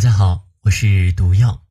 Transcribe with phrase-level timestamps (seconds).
[0.00, 1.62] 大家好，我是毒药。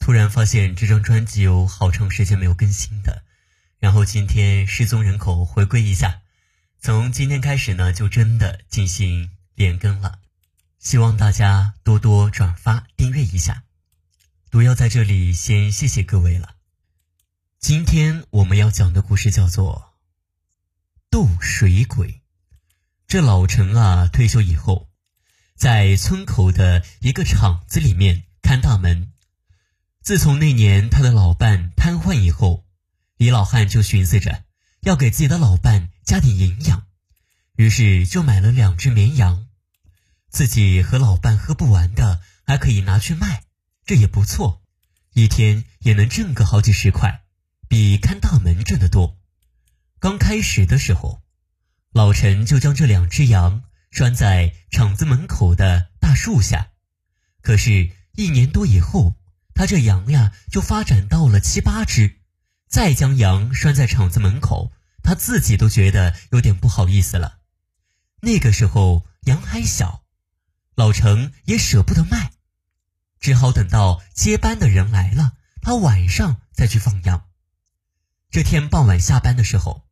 [0.00, 3.22] 突然发现这张专辑有好长时间没有更新的，
[3.78, 6.22] 然后今天失踪人口回归一下，
[6.80, 10.18] 从今天开始呢，就真的进行连更了。
[10.80, 13.62] 希望大家多多转发、订阅一下。
[14.50, 16.56] 毒药在这里先谢谢各位了。
[17.60, 19.92] 今天我们要讲的故事叫做
[21.08, 22.08] 《斗水鬼》。
[23.06, 24.89] 这老陈啊，退休以后。
[25.60, 29.12] 在村口的一个厂子里面看大门。
[30.00, 32.64] 自从那年他的老伴瘫痪以后，
[33.18, 34.44] 李老汉就寻思着
[34.80, 36.86] 要给自己的老伴加点营养，
[37.56, 39.48] 于是就买了两只绵羊，
[40.30, 43.42] 自己和老伴喝不完的还可以拿去卖，
[43.84, 44.62] 这也不错，
[45.12, 47.20] 一天也能挣个好几十块，
[47.68, 49.18] 比看大门挣得多。
[49.98, 51.20] 刚开始的时候，
[51.92, 53.64] 老陈就将这两只羊。
[53.90, 56.70] 拴在厂子门口的大树下，
[57.42, 59.14] 可是，一年多以后，
[59.54, 62.18] 他这羊呀就发展到了七八只。
[62.68, 64.70] 再将羊拴在厂子门口，
[65.02, 67.40] 他自己都觉得有点不好意思了。
[68.20, 70.04] 那个时候羊还小，
[70.76, 72.30] 老程也舍不得卖，
[73.18, 77.26] 只好等到接班的人来了，他晚上再去放羊。
[78.30, 79.88] 这天傍晚下班的时候，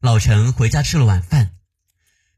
[0.00, 1.59] 老陈回家吃了晚饭。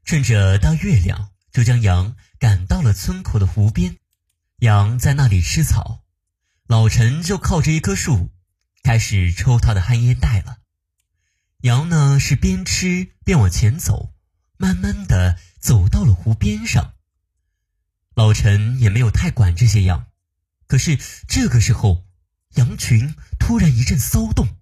[0.05, 3.97] 趁着大月亮，就将羊赶到了村口的湖边。
[4.59, 6.03] 羊在那里吃草，
[6.67, 8.31] 老陈就靠着一棵树，
[8.83, 10.57] 开始抽他的旱烟袋了。
[11.61, 14.13] 羊呢是边吃边往前走，
[14.57, 16.93] 慢慢的走到了湖边上。
[18.13, 20.07] 老陈也没有太管这些羊，
[20.67, 22.05] 可是这个时候，
[22.55, 24.57] 羊群突然一阵骚动。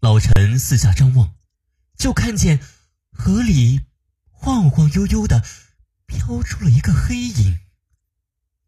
[0.00, 1.34] 老陈四下张望，
[1.96, 2.60] 就看见
[3.12, 3.80] 河里。
[4.42, 5.44] 晃晃悠悠的
[6.06, 7.58] 飘出了一个黑影，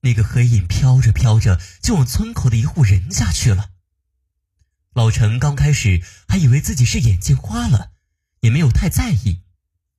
[0.03, 3.71] 那个黑影飘着飘着就往村口的一户人家去了。
[4.93, 7.93] 老陈刚开始还以为自己是眼睛花了，
[8.41, 9.45] 也没有太在意。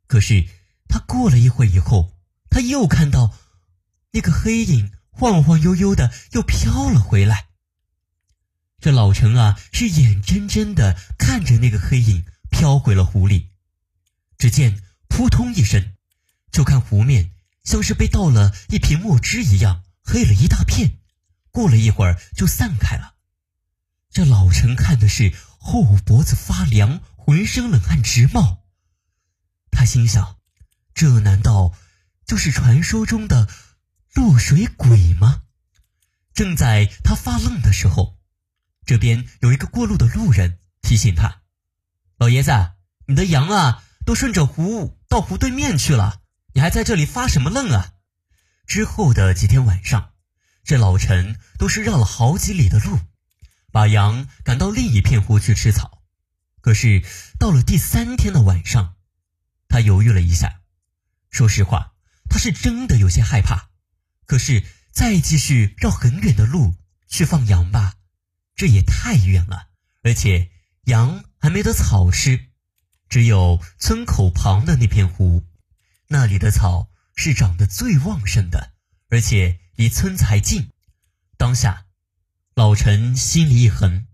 [0.05, 0.47] 可是
[0.87, 2.13] 他过了一会以后，
[2.51, 3.35] 他又看到
[4.11, 7.47] 那个黑影晃晃悠悠的又飘了回来。
[8.79, 13.49] 这老陈啊，是眼睁睁的看着那个黑影飘回了湖里。
[14.37, 14.79] 只见。
[15.15, 15.93] 扑通一声，
[16.51, 20.97] 就看湖面像是被倒了一瓶墨汁一样黑了一大片，
[21.51, 23.13] 过了一会儿就散开了。
[24.09, 28.63] 这老陈看的是后脖子发凉，浑身冷汗直冒。
[29.69, 30.39] 他心想：
[30.95, 31.75] 这难道
[32.25, 33.47] 就是传说中的
[34.15, 35.43] 落水鬼吗？
[36.33, 38.17] 正在他发愣的时候，
[38.83, 41.43] 这边有一个过路的路人提醒他
[42.17, 42.51] ：“老爷子，
[43.05, 46.21] 你的羊啊，都顺着湖。”到湖对面去了，
[46.55, 47.93] 你还在这里发什么愣啊？
[48.65, 50.09] 之后的几天晚上，
[50.63, 52.97] 这老陈都是绕了好几里的路，
[53.71, 56.01] 把羊赶到另一片湖去吃草。
[56.61, 57.03] 可是
[57.37, 58.95] 到了第三天的晚上，
[59.67, 60.61] 他犹豫了一下，
[61.29, 61.93] 说实话，
[62.27, 63.69] 他是真的有些害怕。
[64.25, 66.73] 可是再继续绕很远的路
[67.07, 67.93] 去放羊吧，
[68.55, 69.67] 这也太远了，
[70.01, 70.49] 而且
[70.85, 72.49] 羊还没得草吃。
[73.13, 75.45] 只有村口旁的那片湖，
[76.07, 78.73] 那里的草是长得最旺盛的，
[79.07, 80.71] 而且离村子还近。
[81.37, 81.85] 当下，
[82.55, 84.07] 老陈心里一横，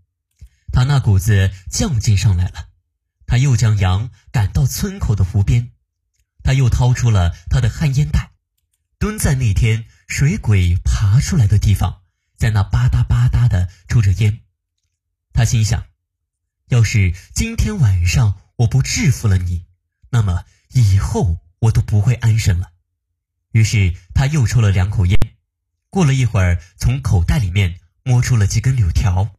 [0.70, 2.68] 他那股子犟劲上来了。
[3.26, 5.70] 他又将羊赶到村口的湖边，
[6.44, 8.32] 他又掏出了他的旱烟袋，
[8.98, 12.02] 蹲在那天水鬼爬出来的地方，
[12.36, 14.40] 在那吧嗒吧嗒的抽着烟。
[15.32, 15.86] 他心想，
[16.68, 18.36] 要是今天晚上。
[18.60, 19.64] 我不制服了你，
[20.10, 22.72] 那么以后我都不会安生了。
[23.52, 25.18] 于是他又抽了两口烟，
[25.88, 29.34] 过了一会儿，从口袋里面摸出了几根柳条。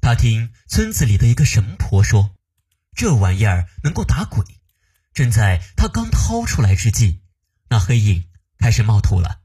[0.00, 2.34] 他听村子里的一个神婆说，
[2.94, 4.44] 这玩意儿能够打鬼。
[5.12, 7.20] 正在他刚掏出来之际，
[7.68, 8.24] 那黑影
[8.58, 9.42] 开始冒头了。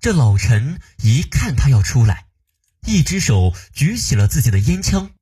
[0.00, 2.26] 这老陈一看他要出来，
[2.84, 5.12] 一只手举起了自己的烟枪。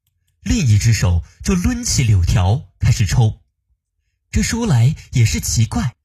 [0.48, 3.42] 另一只手就抡起柳条开始抽，
[4.30, 5.96] 这说来也是奇怪，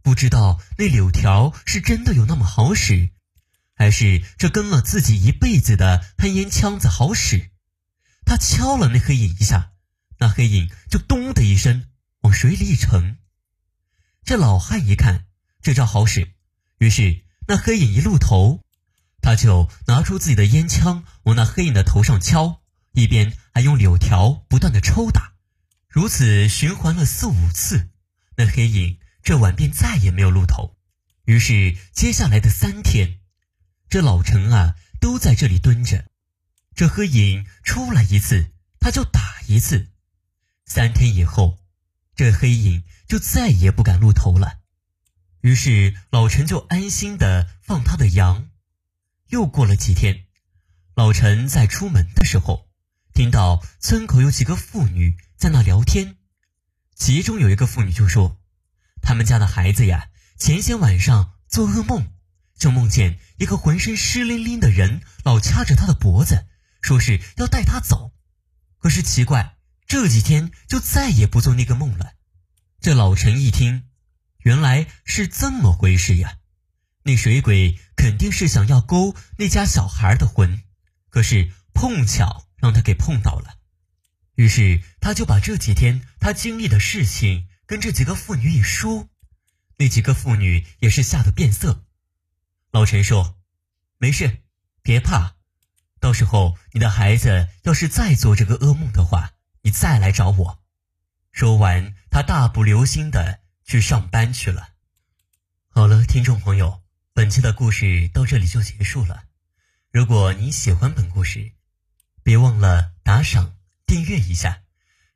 [0.00, 3.10] 不知道那柳条是真的有那么好使，
[3.74, 7.50] 还是这跟了自己一辈子的喷烟枪子好使。
[8.24, 9.72] 他敲了那黑影一下，
[10.20, 11.86] 那黑影就咚的一声
[12.20, 13.18] 往水里一沉。
[14.22, 15.26] 这老汉一看
[15.60, 16.32] 这招好使，
[16.78, 18.62] 于是那黑影一露头，
[19.20, 22.59] 他就拿出自己的烟枪往那黑影的头上敲。
[22.92, 25.34] 一边还用柳条不断的抽打，
[25.88, 27.90] 如此循环了四五次，
[28.36, 30.76] 那黑影这晚便再也没有露头。
[31.24, 33.20] 于是接下来的三天，
[33.88, 36.06] 这老陈啊都在这里蹲着。
[36.74, 39.88] 这黑影出来一次，他就打一次。
[40.64, 41.58] 三天以后，
[42.16, 44.60] 这黑影就再也不敢露头了。
[45.42, 48.50] 于是老陈就安心的放他的羊。
[49.28, 50.26] 又过了几天，
[50.94, 52.69] 老陈在出门的时候，
[53.20, 56.16] 听到村口有几个妇女在那聊天。
[56.94, 58.40] 其中有一个妇女就说
[59.02, 60.08] ：“他们家的孩子呀，
[60.38, 62.14] 前些晚上做噩梦，
[62.56, 66.46] 就梦见一个浑身湿淋淋的人，老掐着他的脖子，
[66.80, 68.10] 说是要带他走。
[68.78, 72.14] 可是奇怪，这几天就再也不做那个梦了。”
[72.80, 73.84] 这老陈一听。
[74.38, 76.38] 原来是这么回事呀！
[77.02, 80.62] 那水鬼肯定是想要勾那家小孩的魂，
[81.10, 83.58] 可是碰巧让他给碰到了。
[84.34, 89.08] 于是他就把这几天他经历的事情跟这几个妇女一说，
[89.76, 91.84] 那几个妇女也是吓得变色。
[92.70, 93.36] 老陈说
[93.98, 94.38] ：“没事，
[94.82, 95.34] 别怕，
[96.00, 99.32] 到时候你的孩子要是再做这个噩梦的话，
[99.62, 100.62] 你再来找我。”
[101.32, 103.40] 说完，他大步流星的。
[103.70, 104.70] 去上班去了。
[105.68, 106.82] 好了，听众朋友，
[107.14, 109.22] 本期的故事到这里就结束了。
[109.92, 111.52] 如果你喜欢本故事，
[112.22, 113.56] 别忘了打赏、
[113.86, 114.62] 订阅一下。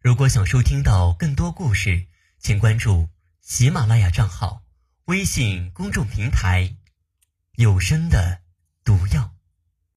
[0.01, 2.07] 如果想收听到更多故事，
[2.39, 3.09] 请关注
[3.41, 4.63] 喜马拉雅账号、
[5.07, 6.77] 微信公众平台
[7.57, 8.43] “有声的
[8.85, 9.34] 毒药”。